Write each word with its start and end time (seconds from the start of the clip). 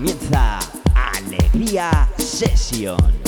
comienza 0.00 0.58
Alegría 0.94 2.08
Session. 2.16 3.19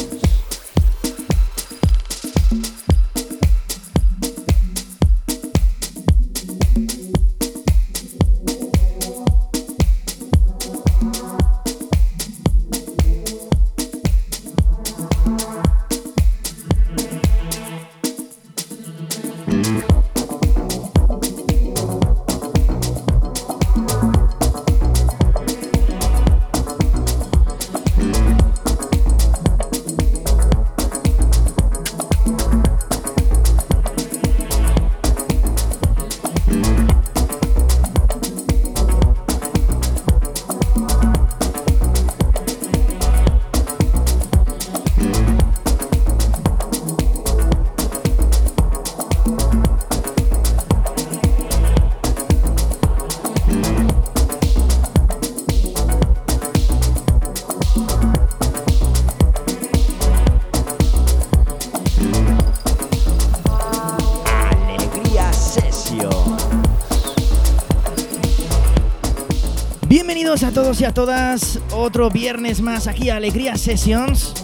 Todos 70.53 70.81
y 70.81 70.85
a 70.85 70.93
todas, 70.93 71.61
otro 71.73 72.11
viernes 72.11 72.61
más 72.61 72.87
aquí 72.87 73.09
a 73.09 73.17
Alegría 73.17 73.57
Sessions. 73.57 74.35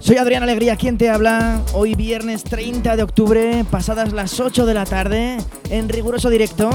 Soy 0.00 0.18
Adrián 0.18 0.42
Alegría, 0.42 0.76
quien 0.76 0.98
te 0.98 1.08
habla. 1.08 1.62
Hoy 1.72 1.94
viernes 1.94 2.44
30 2.44 2.96
de 2.96 3.02
octubre, 3.02 3.64
pasadas 3.70 4.12
las 4.12 4.38
8 4.38 4.66
de 4.66 4.74
la 4.74 4.84
tarde, 4.84 5.38
en 5.70 5.88
riguroso 5.88 6.28
directo. 6.28 6.68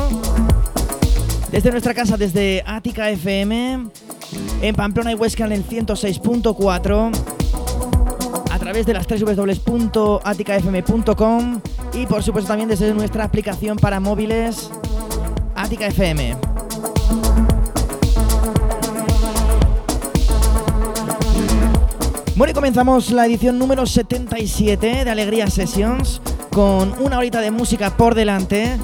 Desde 1.51 1.69
nuestra 1.69 1.93
casa, 1.93 2.17
desde 2.17 2.63
Ática 2.65 3.11
FM, 3.11 3.89
en 4.61 4.75
Pamplona 4.75 5.11
y 5.11 5.15
Huesca 5.15 5.45
en 5.45 5.51
el 5.51 5.63
106.4, 5.67 7.11
a 8.49 8.59
través 8.59 8.87
de 8.87 8.93
las 8.93 9.05
www.aticafm.com 9.07 11.61
y 11.93 12.07
por 12.07 12.23
supuesto 12.23 12.47
también 12.47 12.69
desde 12.69 12.91
nuestra 12.93 13.25
aplicación 13.25 13.77
para 13.77 13.99
móviles 13.99 14.71
Ática 15.55 15.87
FM. 15.87 16.56
Bueno, 22.37 22.51
y 22.51 22.53
comenzamos 22.53 23.11
la 23.11 23.25
edición 23.25 23.57
número 23.57 23.87
77 23.87 25.05
de 25.05 25.09
Alegría 25.09 25.49
Sessions 25.49 26.21
con 26.51 26.93
una 27.01 27.17
horita 27.17 27.41
de 27.41 27.49
música 27.49 27.97
por 27.97 28.13
delante. 28.13 28.77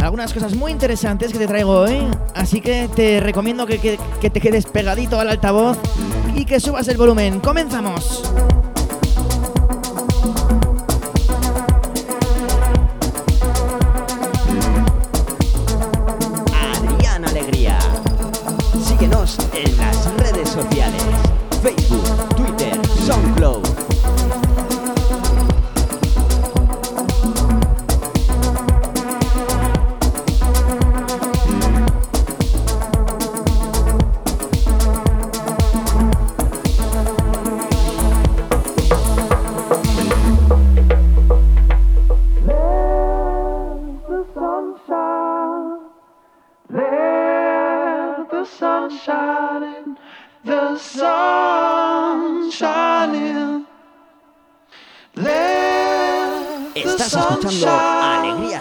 Algunas 0.00 0.32
cosas 0.32 0.54
muy 0.54 0.72
interesantes 0.72 1.32
que 1.32 1.38
te 1.38 1.46
traigo 1.46 1.80
hoy, 1.80 2.06
así 2.34 2.62
que 2.62 2.88
te 2.94 3.20
recomiendo 3.20 3.66
que, 3.66 3.98
que 4.20 4.30
te 4.30 4.40
quedes 4.40 4.64
pegadito 4.66 5.20
al 5.20 5.28
altavoz 5.28 5.76
y 6.34 6.46
que 6.46 6.60
subas 6.60 6.88
el 6.88 6.96
volumen. 6.96 7.40
¡Comenzamos! 7.40 8.22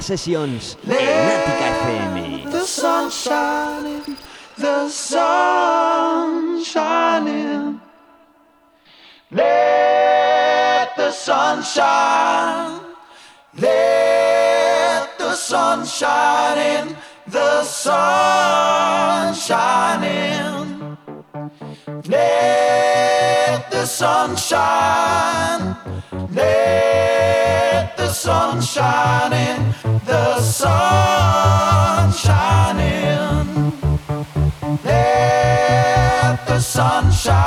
Sessions 0.09 0.75
FM. 0.87 2.51
The 2.51 2.65
sun 2.65 3.11
shining, 3.11 4.17
the 4.57 4.89
sun 4.89 6.63
shining. 6.63 7.79
Let 9.29 10.97
the 10.97 11.11
sun 11.11 11.61
shine. 11.61 12.81
Let 13.55 15.15
the 15.19 15.35
sun 15.35 15.85
shine 15.85 16.57
in. 16.57 16.97
The 17.27 17.63
sun 17.63 19.35
shining. 19.35 20.97
Let 22.05 23.69
the 23.69 23.85
sun 23.85 24.35
shine. 24.35 25.77
Let 26.33 27.95
the 27.95 28.09
sun 28.09 28.59
shine 28.59 29.33
in 29.33 29.88
the 30.19 30.41
sun 30.41 32.11
shining. 32.11 33.71
Let 34.83 36.45
the 36.47 36.59
sun 36.59 37.11
shine. 37.11 37.38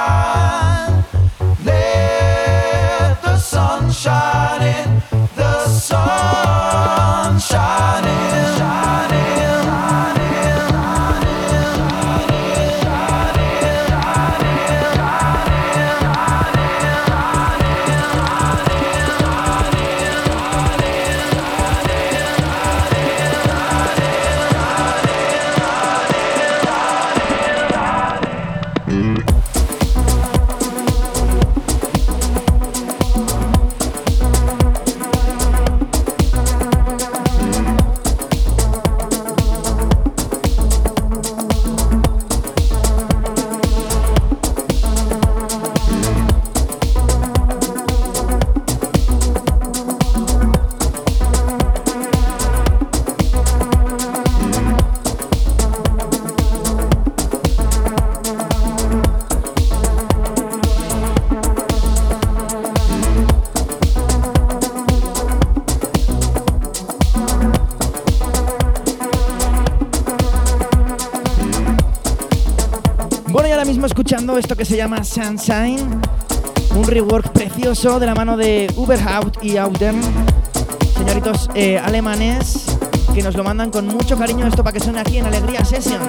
Llama 74.83 75.05
Sunshine, 75.05 76.01
un 76.75 76.85
rework 76.85 77.31
precioso 77.31 78.01
de 78.01 78.07
la 78.07 78.17
mano 78.17 78.37
de 78.37 78.69
Uberhaut 78.75 79.39
y 79.41 79.57
Auden, 79.57 80.01
señoritos 80.97 81.49
eh, 81.55 81.79
alemanes 81.79 82.65
que 83.15 83.23
nos 83.23 83.37
lo 83.37 83.45
mandan 83.45 83.71
con 83.71 83.87
mucho 83.87 84.19
cariño 84.19 84.45
esto 84.45 84.65
para 84.65 84.73
que 84.73 84.81
suene 84.81 84.99
aquí 84.99 85.19
en 85.19 85.27
Alegría 85.27 85.65
Session. 85.65 86.01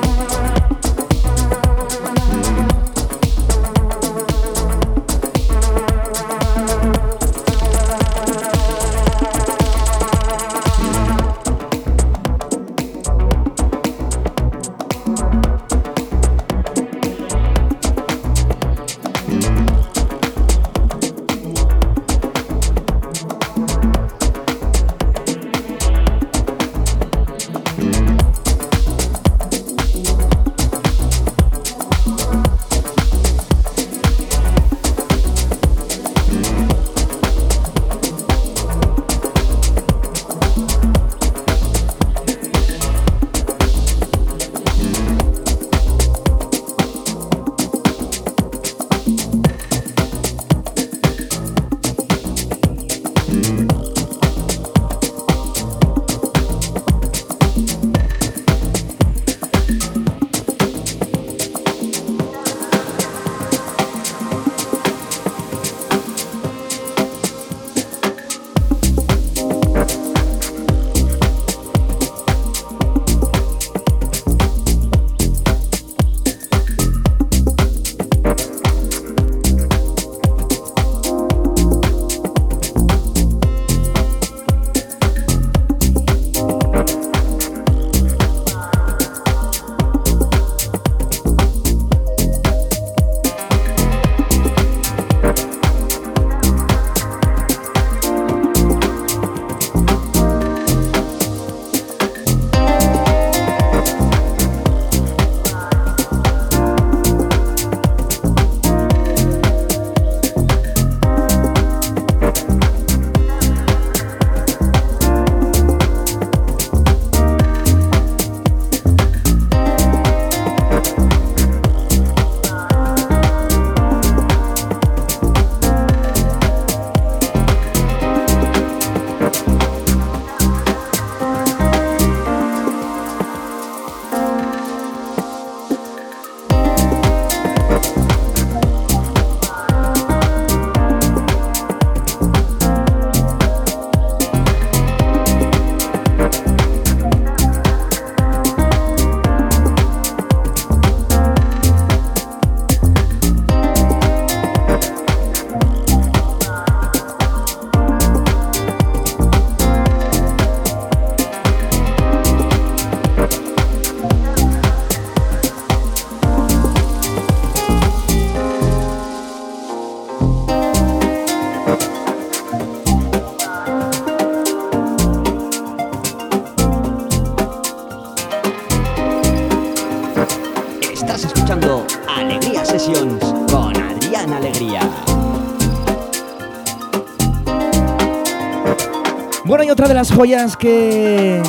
De 189.94 190.00
las 190.00 190.12
joyas 190.12 190.58
que 190.58 191.40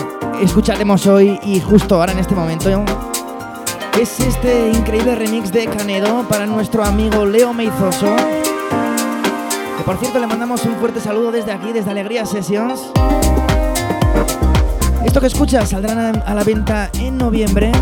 escucharemos 0.43 1.07
hoy 1.07 1.41
y 1.45 1.61
justo 1.61 1.95
ahora 1.95 2.13
en 2.13 2.19
este 2.19 2.35
momento 2.35 2.85
es 3.99 4.21
este 4.21 4.71
increíble 4.71 5.15
remix 5.15 5.51
de 5.51 5.65
Canedo 5.67 6.29
para 6.29 6.45
nuestro 6.45 6.85
amigo 6.85 7.25
Leo 7.25 7.55
Meizoso. 7.55 8.15
Que 9.79 9.85
por 9.87 9.97
cierto 9.97 10.19
le 10.19 10.27
mandamos 10.27 10.63
un 10.67 10.75
fuerte 10.77 11.01
saludo 11.01 11.33
desde 11.33 11.53
aquí, 11.53 11.73
desde 11.73 11.91
Alegría 11.91 12.27
Sessions. 12.27 12.83
Esto 15.07 15.21
que 15.23 15.29
escuchas 15.29 15.71
saldrá 15.71 16.11
a 16.11 16.35
la 16.35 16.45
venta 16.45 16.91
en 16.99 17.17
noviembre. 17.17 17.73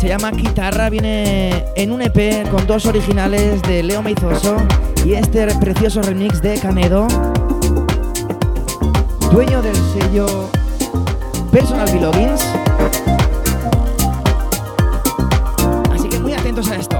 Se 0.00 0.08
llama 0.08 0.32
Guitarra, 0.32 0.90
viene 0.90 1.66
en 1.76 1.92
un 1.92 2.02
EP 2.02 2.48
con 2.50 2.66
dos 2.66 2.84
originales 2.86 3.62
de 3.62 3.84
Leo 3.84 4.02
Meizoso 4.02 4.56
y 5.04 5.12
este 5.12 5.46
precioso 5.60 6.02
remix 6.02 6.42
de 6.42 6.58
Canedo 6.58 7.06
dueño 9.32 9.62
del 9.62 9.76
sello 9.76 10.26
Personal 11.52 11.88
Belongings. 11.92 12.42
Así 15.92 16.08
que 16.08 16.18
muy 16.18 16.32
atentos 16.32 16.68
a 16.70 16.76
esto. 16.76 16.99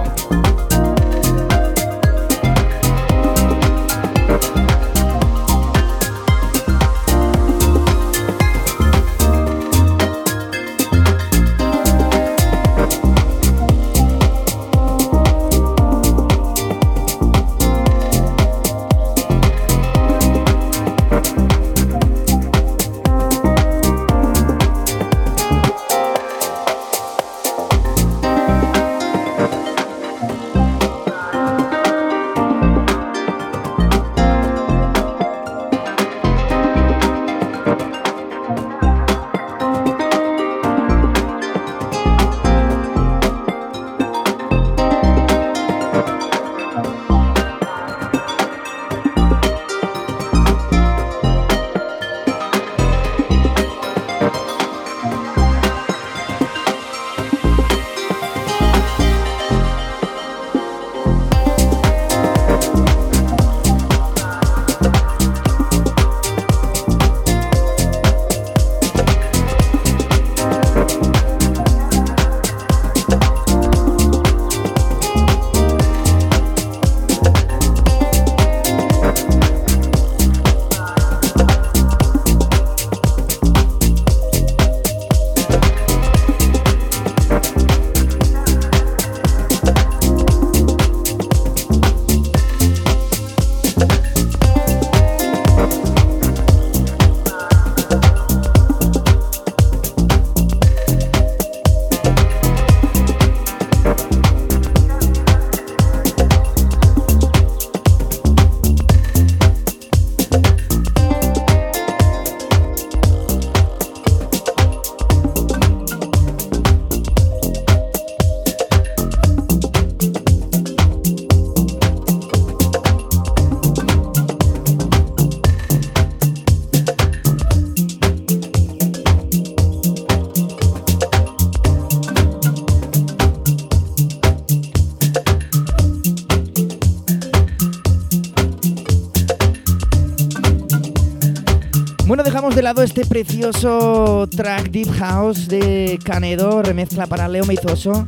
Este 142.78 143.04
precioso 143.04 144.26
track 144.28 144.70
Deep 144.70 144.90
House 144.92 145.48
de 145.48 145.98
Canedo, 146.02 146.62
remezcla 146.62 147.06
para 147.06 147.28
Leo 147.28 147.44
Meizoso. 147.44 148.06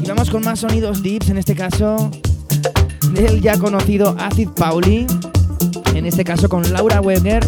Y 0.00 0.06
vamos 0.06 0.30
con 0.30 0.44
más 0.44 0.60
sonidos 0.60 1.02
deeps, 1.02 1.30
en 1.30 1.38
este 1.38 1.56
caso 1.56 2.10
del 3.12 3.40
ya 3.40 3.58
conocido 3.58 4.14
Acid 4.18 4.50
Pauli, 4.50 5.06
en 5.94 6.06
este 6.06 6.24
caso 6.24 6.48
con 6.48 6.72
Laura 6.72 7.00
Weber 7.00 7.44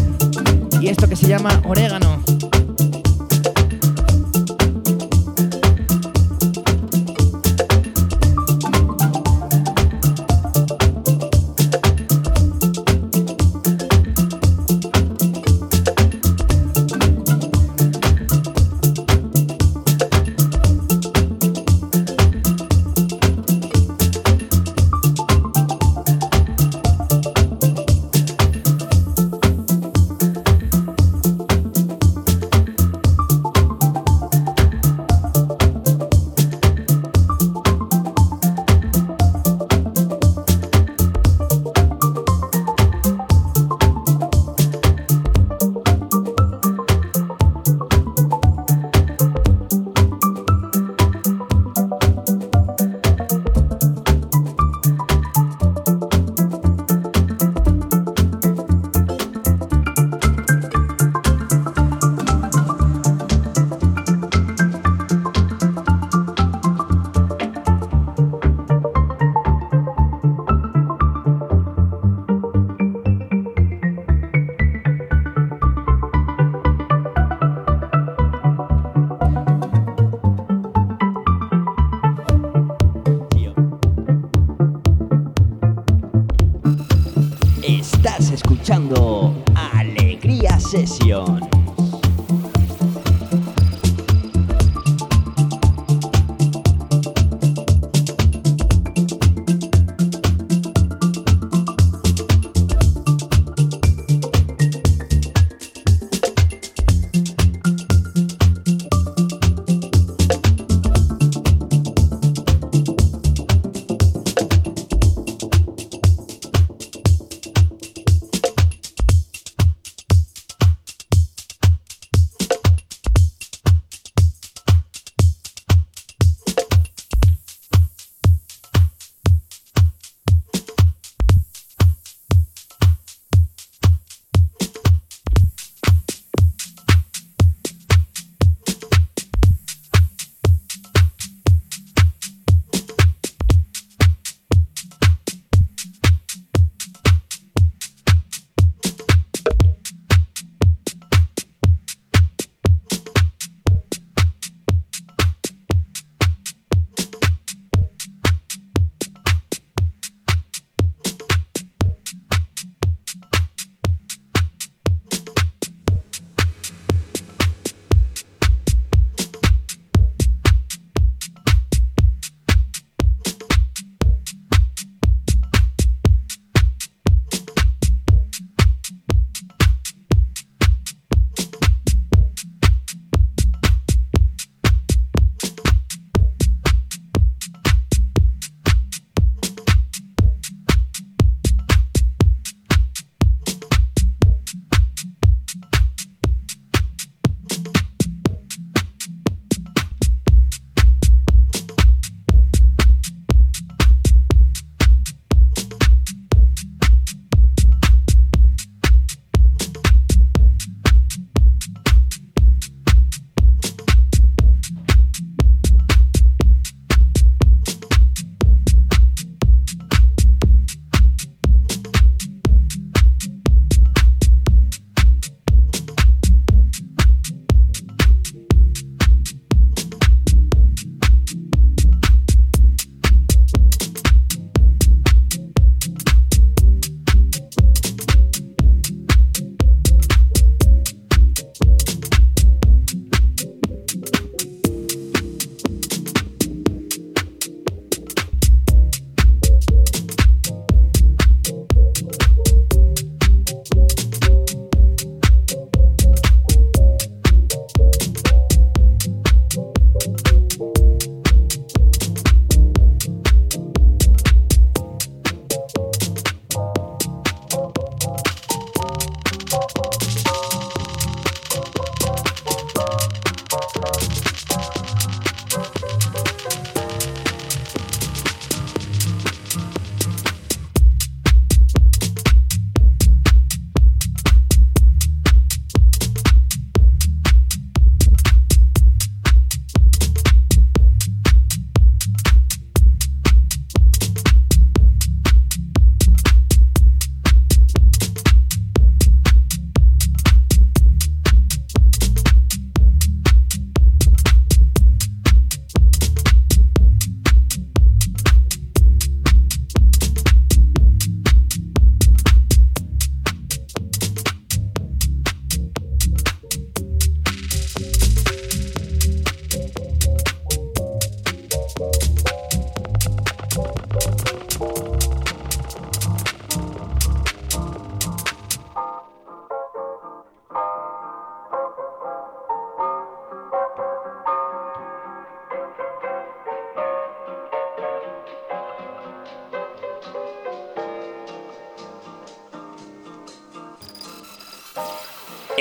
y 0.81 0.87
esto 0.87 1.07
que 1.07 1.15
se 1.15 1.27
llama 1.27 1.61
Orégano. 1.65 2.16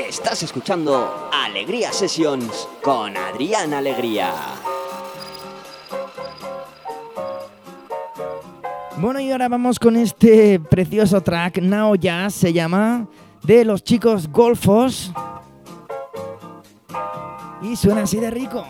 Estás 0.09 0.45
escuchando 0.45 1.29
Alegría 1.33 1.93
Sessions 1.93 2.69
con 2.81 3.17
Adrián 3.17 3.75
Alegría. 3.75 4.33
Bueno, 8.99 9.19
y 9.19 9.33
ahora 9.33 9.49
vamos 9.49 9.81
con 9.81 9.97
este 9.97 10.61
precioso 10.61 11.21
track, 11.21 11.59
Now 11.59 11.97
Jazz 11.97 12.35
se 12.35 12.53
llama, 12.53 13.09
de 13.43 13.65
los 13.65 13.83
chicos 13.83 14.29
Golfos. 14.29 15.13
Y 17.63 17.75
suena 17.75 18.03
así 18.03 18.19
de 18.19 18.31
rico. 18.31 18.65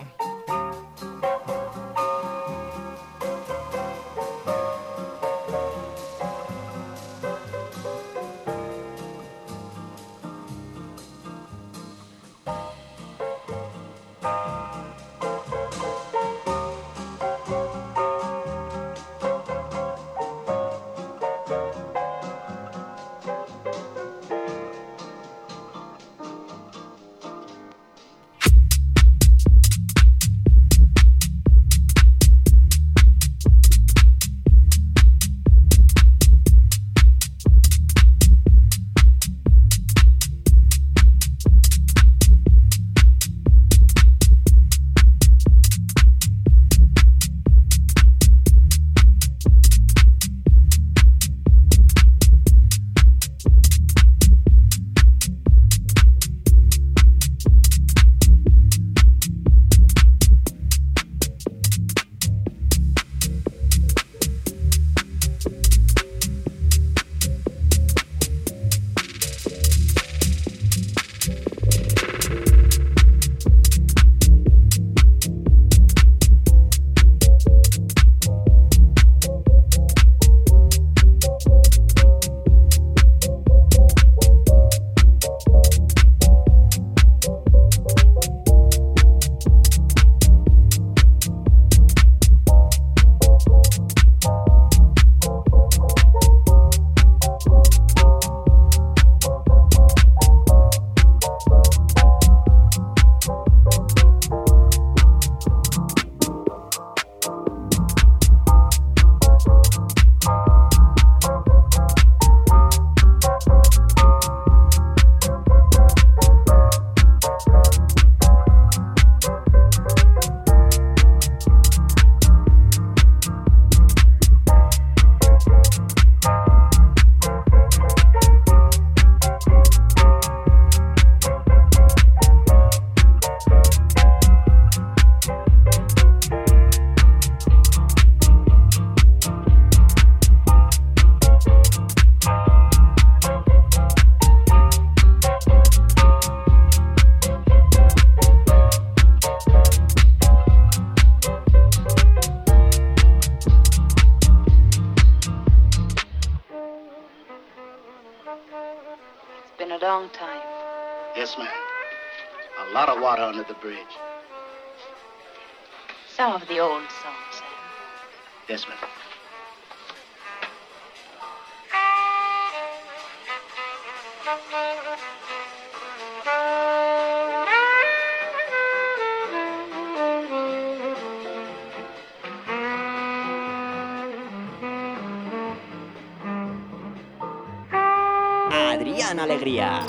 Adrián 188.51 189.19
Alegría. 189.19 189.81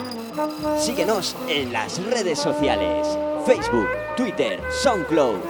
Síguenos 0.78 1.36
en 1.48 1.72
las 1.72 2.02
redes 2.04 2.38
sociales, 2.38 3.06
Facebook, 3.44 3.88
Twitter, 4.16 4.60
SoundCloud. 4.70 5.40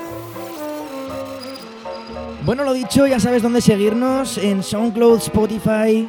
Bueno, 2.45 2.65
lo 2.65 2.73
dicho, 2.73 3.07
ya 3.07 3.21
sabes 3.21 3.43
dónde 3.43 3.61
seguirnos 3.61 4.39
en 4.39 4.63
SoundCloud, 4.63 5.19
Spotify, 5.19 6.09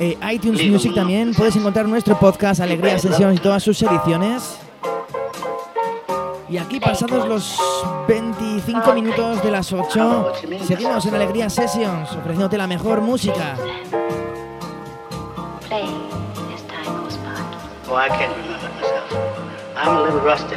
eh, 0.00 0.16
iTunes 0.32 0.64
Music 0.66 0.94
también. 0.94 1.34
Puedes 1.34 1.56
encontrar 1.56 1.88
nuestro 1.88 2.18
podcast 2.18 2.60
Alegría 2.60 2.98
Sesión 2.98 3.34
y 3.34 3.38
todas 3.38 3.62
sus 3.62 3.80
ediciones. 3.82 4.58
Y 6.48 6.56
aquí 6.56 6.80
pasados 6.80 7.28
los 7.28 7.58
25 8.08 8.94
minutos 8.94 9.42
de 9.42 9.50
las 9.50 9.70
8, 9.70 10.32
seguimos 10.66 11.04
en 11.04 11.14
Alegría 11.14 11.50
Sessions, 11.50 12.10
ofreciéndote 12.12 12.56
la 12.56 12.66
mejor 12.66 13.02
música. 13.02 13.56
Oh, 17.90 17.96
I 17.96 18.08
can't 18.08 18.36
remember 18.36 18.68
myself. 18.76 19.38
I'm 19.74 19.96
a 19.96 20.02
little 20.02 20.20
rusty 20.20 20.56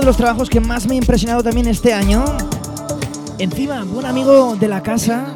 de 0.00 0.06
los 0.06 0.16
trabajos 0.16 0.48
que 0.48 0.60
más 0.60 0.86
me 0.86 0.94
ha 0.94 0.96
impresionado 0.96 1.42
también 1.42 1.66
este 1.68 1.92
año. 1.92 2.24
Encima, 3.38 3.84
buen 3.84 4.06
amigo 4.06 4.56
de 4.56 4.68
la 4.68 4.82
casa. 4.82 5.34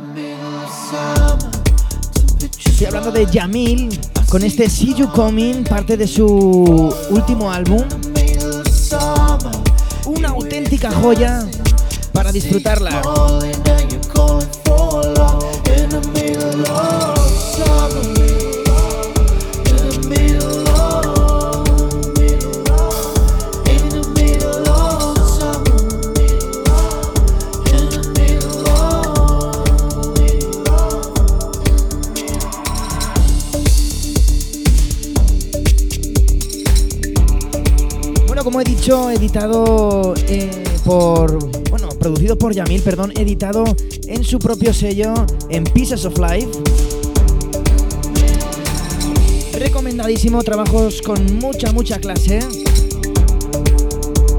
Estoy 2.65 2.87
hablando 2.87 3.13
de 3.13 3.27
Yamil 3.27 4.01
con 4.31 4.43
este 4.43 4.69
See 4.71 4.95
You 4.95 5.09
Coming, 5.11 5.65
parte 5.65 5.97
de 5.97 6.07
su 6.07 6.27
último 7.11 7.51
álbum. 7.51 7.83
Una 10.07 10.29
auténtica 10.29 10.91
joya 10.91 11.47
para 12.13 12.33
disfrutarla. 12.33 13.03
Editado 38.85 40.13
eh, 40.29 40.51
por. 40.85 41.39
Bueno, 41.71 41.89
producido 41.99 42.37
por 42.37 42.53
Yamil, 42.53 42.83
perdón, 42.83 43.13
editado 43.17 43.65
en 44.07 44.23
su 44.25 44.39
propio 44.39 44.75
sello, 44.75 45.15
en 45.49 45.65
Pieces 45.65 46.05
of 46.05 46.19
Life. 46.19 46.51
Recomendadísimo, 49.59 50.43
trabajos 50.43 51.01
con 51.01 51.39
mucha, 51.39 51.73
mucha 51.73 51.99
clase. 51.99 52.41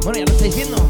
Bueno, 0.04 0.20
ya 0.20 0.26
lo 0.26 0.32
estáis 0.32 0.56
viendo. 0.56 0.85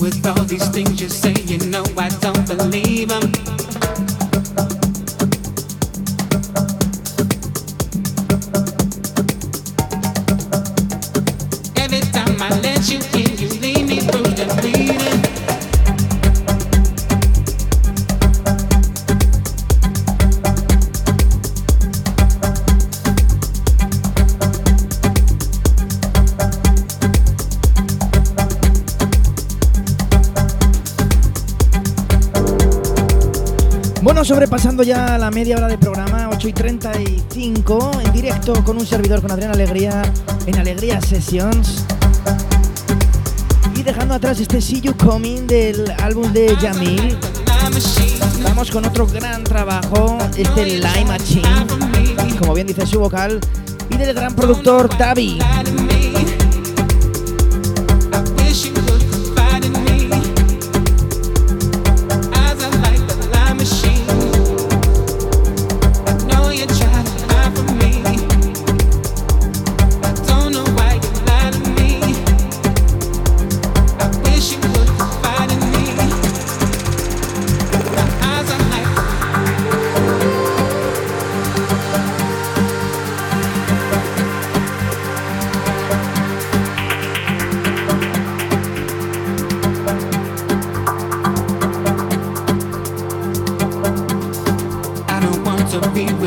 with 0.00 0.26
all 0.26 0.44
these 0.44 0.68
things 0.68 1.00
you 1.00 1.08
say, 1.08 1.34
you 1.44 1.58
know 1.70 1.84
I 1.98 2.09
sobrepasando 34.30 34.84
ya 34.84 35.18
la 35.18 35.28
media 35.32 35.56
hora 35.56 35.66
de 35.66 35.76
programa, 35.76 36.30
8 36.32 36.46
y 36.46 36.52
35, 36.52 38.00
en 38.04 38.12
directo 38.12 38.62
con 38.62 38.78
un 38.78 38.86
servidor 38.86 39.20
con 39.20 39.32
Adrián 39.32 39.50
Alegría 39.50 40.02
en 40.46 40.56
Alegría 40.56 41.00
Sessions. 41.00 41.84
Y 43.74 43.82
dejando 43.82 44.14
atrás 44.14 44.38
este 44.38 44.60
See 44.60 44.80
You 44.82 44.94
Coming 44.96 45.48
del 45.48 45.92
álbum 46.00 46.32
de 46.32 46.54
Jamil. 46.60 47.18
Vamos 48.44 48.70
con 48.70 48.84
otro 48.84 49.04
gran 49.08 49.42
trabajo, 49.42 50.16
este 50.36 50.64
Lime 50.64 51.06
Machine, 51.08 51.66
como 52.38 52.54
bien 52.54 52.68
dice 52.68 52.86
su 52.86 53.00
vocal, 53.00 53.40
y 53.90 53.96
del 53.96 54.14
gran 54.14 54.36
productor 54.36 54.88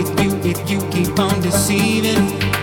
with 0.04 0.24
you 0.24 0.32
if 0.44 0.70
you 0.70 0.80
keep 0.90 1.18
on 1.20 1.42
deceiving. 1.42 2.63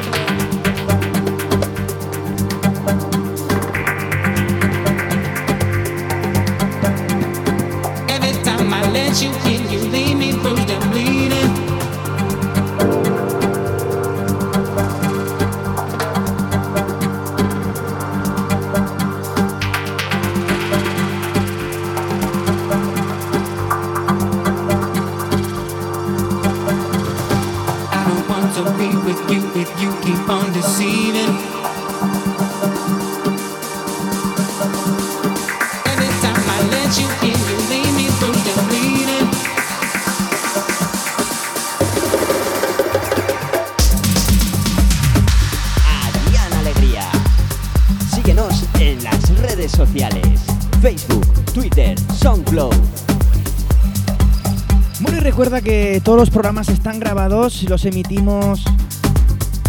Todos 56.10 56.22
los 56.22 56.30
programas 56.30 56.68
están 56.70 56.98
grabados 56.98 57.62
y 57.62 57.68
los 57.68 57.84
emitimos 57.84 58.64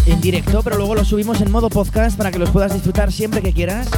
en 0.06 0.20
directo, 0.20 0.64
pero 0.64 0.76
luego 0.76 0.96
los 0.96 1.06
subimos 1.06 1.40
en 1.40 1.52
modo 1.52 1.70
podcast 1.70 2.18
para 2.18 2.32
que 2.32 2.40
los 2.40 2.50
puedas 2.50 2.74
disfrutar 2.74 3.12
siempre 3.12 3.42
que 3.42 3.52
quieras. 3.52 3.88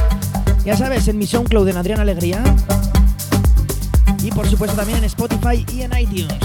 Ya 0.63 0.77
sabes, 0.77 1.07
en 1.07 1.17
mi 1.17 1.25
SoundCloud 1.25 1.67
en 1.69 1.77
Adrián 1.77 1.99
Alegría. 1.99 2.43
Y 4.21 4.29
por 4.29 4.47
supuesto 4.47 4.77
también 4.77 4.99
en 4.99 5.05
Spotify 5.05 5.65
y 5.73 5.81
en 5.81 5.97
iTunes. 5.97 6.44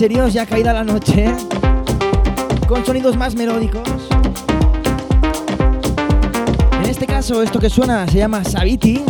Serios, 0.00 0.32
ya 0.32 0.46
caída 0.46 0.72
la 0.72 0.82
noche, 0.82 1.26
con 2.66 2.86
sonidos 2.86 3.18
más 3.18 3.34
melódicos. 3.34 3.82
En 6.82 6.88
este 6.88 7.04
caso, 7.06 7.42
esto 7.42 7.58
que 7.58 7.68
suena 7.68 8.06
se 8.06 8.16
llama 8.16 8.42
Sabiti, 8.42 9.04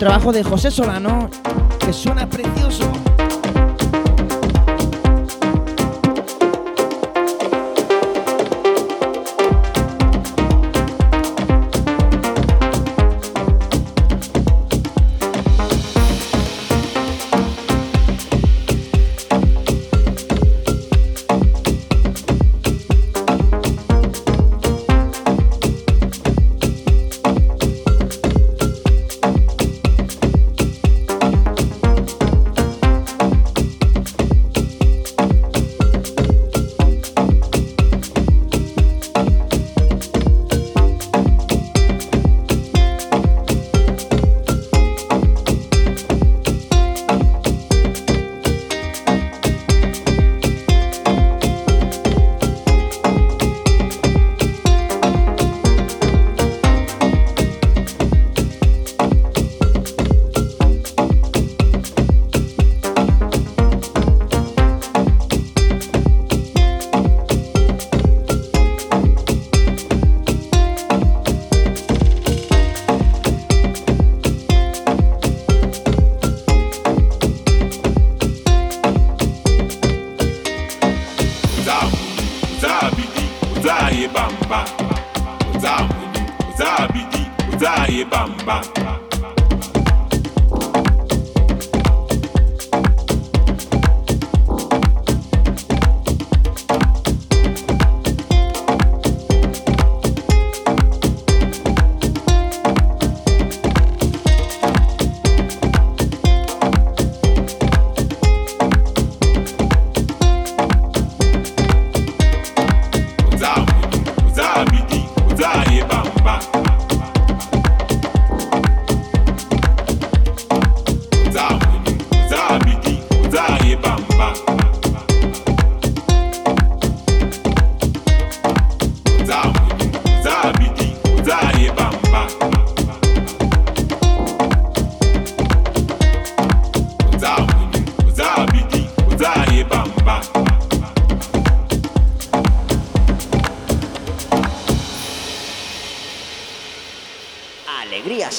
trabajo 0.00 0.32
de 0.32 0.42
José 0.42 0.72
Solano, 0.72 1.30
que 1.78 1.92
suena 1.92 2.28
precioso. 2.28 2.91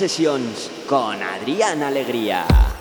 Sesiones 0.03 0.69
con 0.85 1.23
Adrián 1.23 1.81
Alegría. 1.81 2.72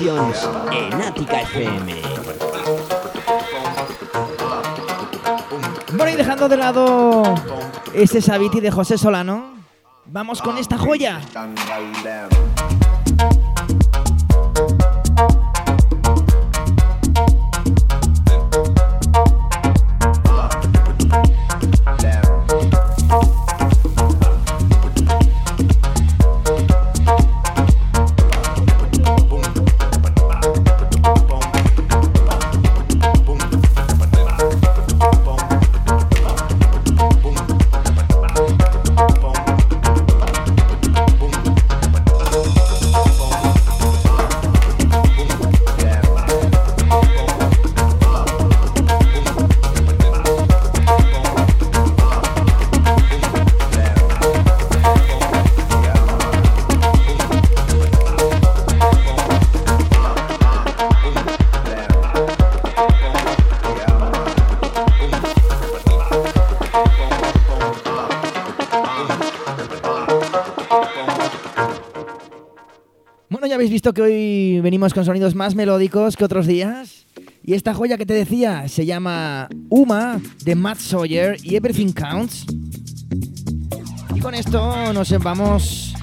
En 0.00 1.02
Ática 1.02 1.40
FM. 1.40 1.92
Bueno, 5.96 6.12
y 6.12 6.14
dejando 6.14 6.48
de 6.48 6.56
lado 6.56 7.34
ese 7.92 8.22
Sabiti 8.22 8.60
de 8.60 8.70
José 8.70 8.96
Solano, 8.96 9.54
vamos 10.06 10.40
con 10.40 10.56
esta 10.56 10.78
joya. 10.78 11.20
Visto 73.78 73.94
que 73.94 74.02
hoy 74.02 74.60
venimos 74.60 74.92
con 74.92 75.04
sonidos 75.04 75.36
más 75.36 75.54
melódicos 75.54 76.16
que 76.16 76.24
otros 76.24 76.48
días. 76.48 77.06
Y 77.44 77.54
esta 77.54 77.74
joya 77.74 77.96
que 77.96 78.04
te 78.06 78.12
decía 78.12 78.66
se 78.66 78.84
llama 78.84 79.48
Uma 79.68 80.20
de 80.42 80.56
Matt 80.56 80.78
Sawyer 80.78 81.36
y 81.44 81.54
Everything 81.54 81.92
Counts. 81.92 82.44
Y 84.16 84.18
con 84.18 84.34
esto 84.34 84.92
nos 84.92 85.16
vamos 85.22 85.94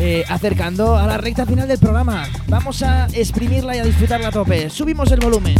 eh, 0.00 0.24
acercando 0.30 0.96
a 0.96 1.06
la 1.06 1.18
recta 1.18 1.44
final 1.44 1.68
del 1.68 1.78
programa. 1.78 2.26
Vamos 2.48 2.82
a 2.82 3.06
exprimirla 3.12 3.76
y 3.76 3.80
a 3.80 3.84
disfrutarla 3.84 4.28
a 4.28 4.32
tope. 4.32 4.70
Subimos 4.70 5.12
el 5.12 5.20
volumen. 5.20 5.56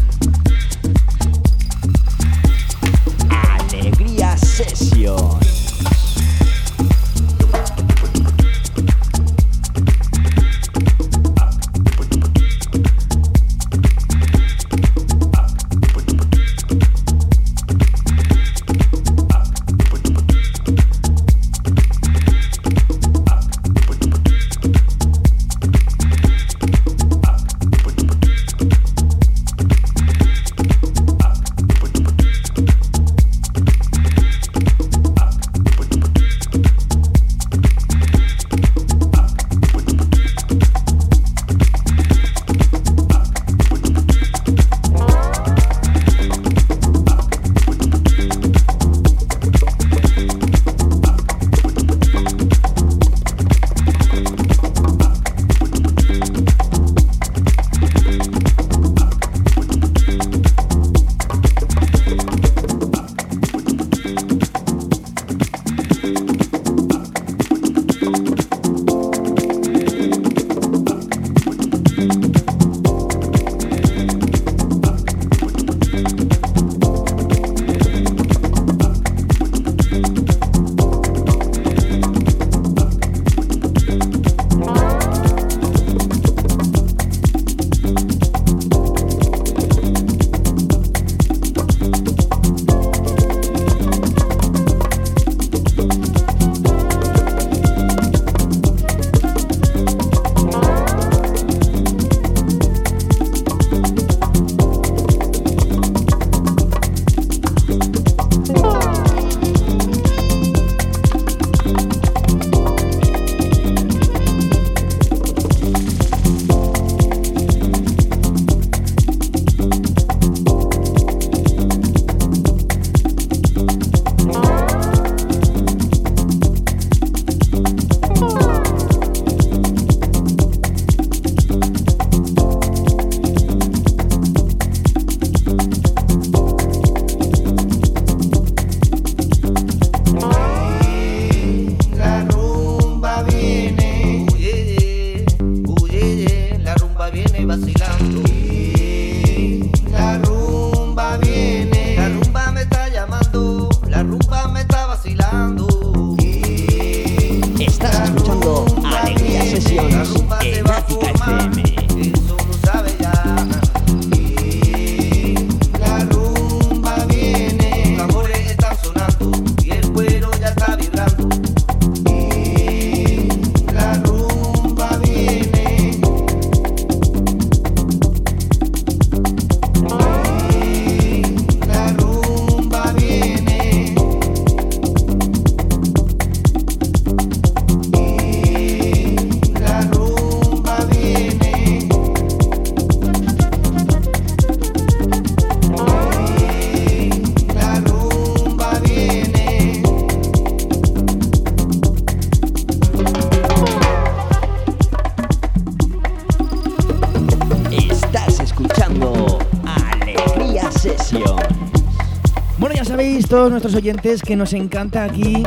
Todos 213.31 213.49
nuestros 213.49 213.77
oyentes 213.77 214.23
que 214.23 214.35
nos 214.35 214.53
encanta 214.55 215.05
aquí 215.05 215.45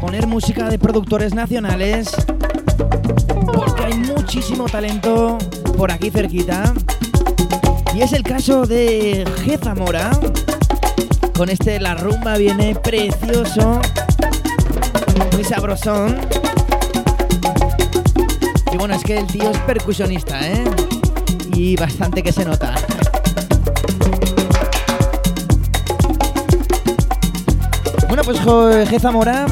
poner 0.00 0.26
música 0.26 0.70
de 0.70 0.78
productores 0.78 1.34
nacionales 1.34 2.10
porque 3.52 3.84
hay 3.84 3.98
muchísimo 3.98 4.64
talento 4.64 5.36
por 5.76 5.92
aquí 5.92 6.10
cerquita. 6.10 6.72
Y 7.94 8.00
es 8.00 8.14
el 8.14 8.22
caso 8.22 8.64
de 8.64 9.26
G. 9.44 9.62
Zamora. 9.62 10.10
Con 11.36 11.50
este 11.50 11.78
La 11.78 11.94
Rumba 11.94 12.38
viene 12.38 12.74
precioso, 12.74 13.78
muy 15.34 15.44
sabrosón. 15.44 16.16
Y 18.72 18.76
bueno, 18.78 18.94
es 18.94 19.04
que 19.04 19.18
el 19.18 19.26
tío 19.26 19.50
es 19.50 19.58
percusionista, 19.58 20.40
¿eh? 20.48 20.64
Y 21.52 21.76
bastante 21.76 22.22
que 22.22 22.32
se 22.32 22.46
nota. 22.46 22.74
Bueno, 28.24 28.32
pues 28.42 28.90
G. 28.90 28.98
Zamora 28.98 29.46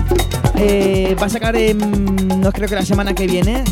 eh, 0.57 1.15
va 1.23 1.27
a 1.27 1.29
sacar, 1.29 1.55
no 1.55 2.51
creo 2.51 2.69
que 2.69 2.75
la 2.75 2.85
semana 2.85 3.15
que 3.15 3.29
viene, 3.29 3.63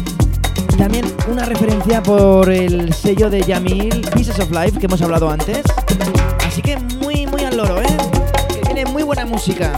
también 0.79 1.05
una 1.29 1.45
referencia 1.45 2.01
por 2.01 2.49
el 2.49 2.95
sello 2.95 3.29
de 3.29 3.43
Yamil, 3.43 4.07
Pieces 4.15 4.39
of 4.39 4.53
Life, 4.53 4.79
que 4.79 4.87
hemos 4.87 5.03
hablado 5.03 5.29
antes. 5.29 5.63
Así 6.47 6.63
que 6.63 6.77
muy, 6.77 7.27
muy 7.27 7.43
al 7.43 7.57
loro, 7.57 7.83
¿eh? 7.83 7.97
Tiene 8.67 8.87
muy 8.87 9.03
buena 9.03 9.27
música. 9.27 9.73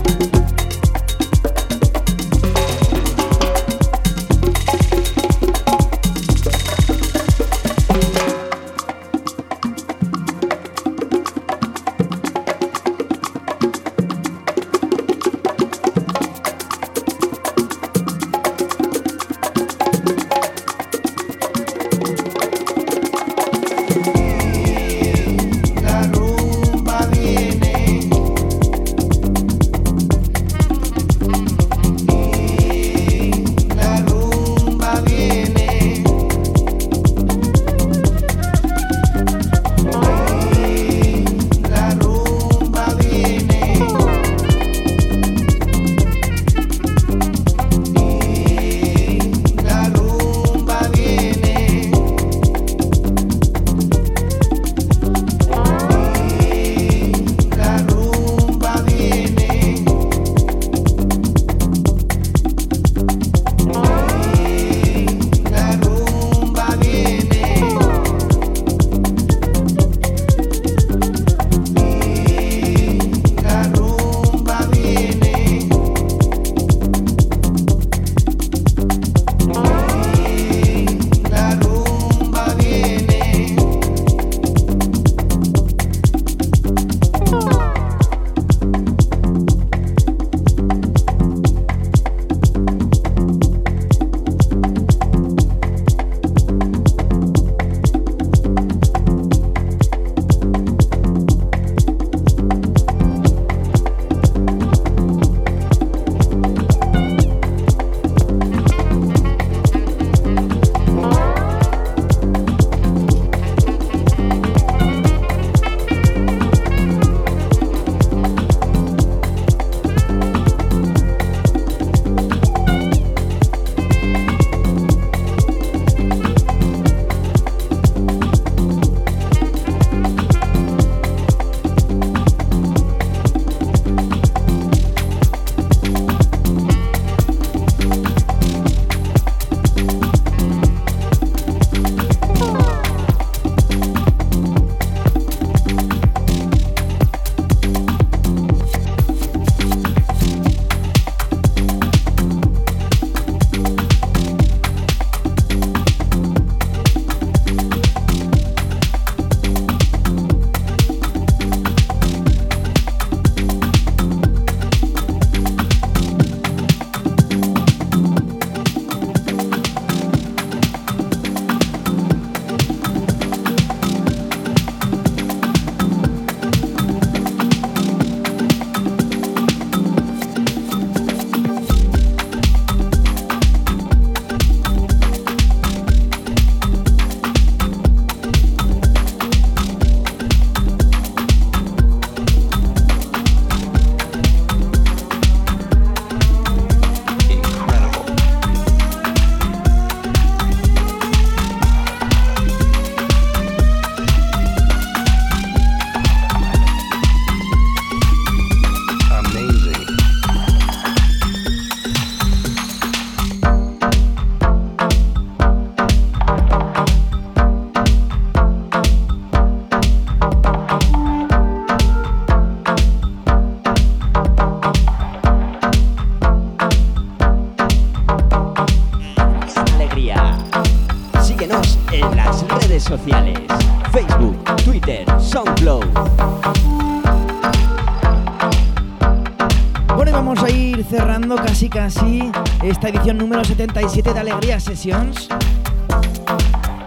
77 244.07 244.15
de 244.15 244.21
Alegría 244.21 244.61
Sessions. 244.61 245.29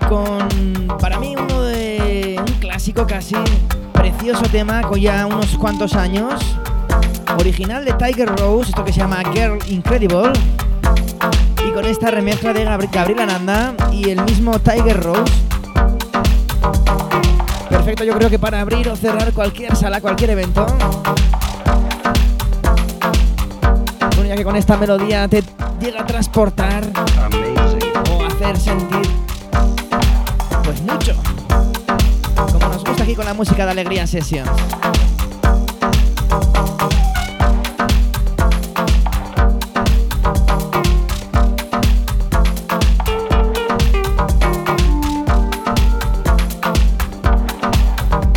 Con, 0.08 0.88
para 1.00 1.20
mí, 1.20 1.36
uno 1.36 1.62
de 1.64 2.36
un 2.40 2.54
clásico 2.60 3.06
casi, 3.06 3.36
precioso 3.94 4.44
tema 4.52 4.82
con 4.82 5.00
ya 5.00 5.26
unos 5.26 5.58
cuantos 5.58 5.96
años. 5.96 6.42
original 7.38 7.84
de 7.86 7.94
Tiger 7.94 8.30
Rose, 8.38 8.70
esto 8.70 8.84
que 8.86 8.94
se 8.94 9.00
llama 9.00 9.22
Girl 9.34 9.60
Incredible. 9.68 10.32
Y 11.68 11.72
con 11.72 11.86
esta 11.86 12.10
remezcla 12.10 12.54
de 12.54 12.64
Gabriela 12.64 13.26
Nanda 13.26 13.74
y 13.92 14.10
el 14.10 14.22
mismo 14.24 14.58
Tiger 14.60 15.04
Rose. 15.04 15.34
Perfecto, 17.70 18.04
yo 18.04 18.14
creo 18.16 18.30
que 18.30 18.40
para 18.40 18.62
abrir 18.62 18.88
o 18.90 18.96
cerrar 18.96 19.34
cualquier 19.34 19.76
sala, 19.76 20.00
cualquier 20.00 20.32
evento. 20.32 20.66
Bueno, 24.16 24.26
ya 24.26 24.36
que 24.36 24.44
con 24.44 24.56
esta 24.56 24.78
melodía 24.78 25.28
te 25.28 25.44
llega 25.80 26.02
a 26.02 26.06
transportar 26.06 26.84
o 28.12 28.26
hacer 28.26 28.58
sentir 28.58 29.10
pues 30.64 30.82
mucho. 30.82 31.16
Como 32.52 32.68
nos 32.68 32.84
gusta 32.84 33.04
aquí 33.04 33.16
con 33.16 33.26
la 33.26 33.34
música 33.34 33.66
de 33.66 33.72
Alegría 33.72 34.06
Sessions. 34.06 34.50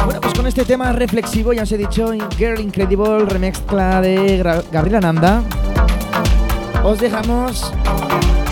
Pues 0.04 0.46
este 0.46 0.64
tema 0.64 0.92
reflexivo, 0.92 1.52
ya 1.54 1.62
os 1.62 1.72
he 1.72 1.78
dicho, 1.78 2.12
Girl 2.36 2.60
Incredible, 2.60 3.24
remezcla 3.24 4.00
de 4.00 4.62
Gabriela 4.70 5.00
Nanda. 5.00 5.42
Os 6.84 6.98
dejamos 6.98 7.72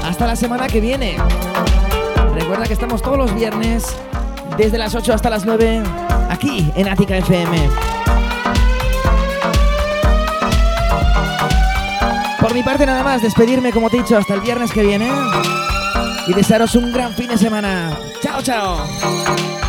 hasta 0.05 0.26
la 0.26 0.37
semana 0.37 0.68
que 0.68 0.81
viene. 0.81 1.16
Recuerda 2.35 2.64
que 2.64 2.72
estamos 2.72 3.03
todos 3.03 3.18
los 3.18 3.35
viernes 3.35 3.85
desde 4.57 4.78
las 4.78 4.95
8 4.95 5.14
hasta 5.14 5.31
las 5.31 5.45
9 5.45 5.83
aquí 6.28 6.70
en 6.76 6.89
Ática 6.89 7.16
FM. 7.16 7.68
Por 12.41 12.55
mi 12.55 12.62
parte 12.62 12.87
nada 12.87 13.03
más, 13.03 13.20
despedirme 13.20 13.72
como 13.72 13.91
te 13.91 13.99
he 13.99 14.03
dicho 14.03 14.16
hasta 14.16 14.35
el 14.35 14.41
viernes 14.41 14.72
que 14.72 14.83
viene 14.83 15.11
y 16.26 16.33
desearos 16.33 16.74
un 16.76 16.93
gran 16.93 17.12
fin 17.14 17.28
de 17.28 17.37
semana. 17.37 17.99
Chao, 18.22 18.41
chao. 18.43 19.59